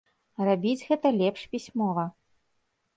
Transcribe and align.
Рабіць 0.47 0.85
гэта 0.87 1.13
лепш 1.21 1.47
пісьмова. 1.55 2.11